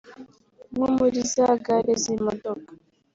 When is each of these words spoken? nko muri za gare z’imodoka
nko 0.71 0.85
muri 0.95 1.19
za 1.33 1.47
gare 1.65 1.93
z’imodoka 2.01 2.69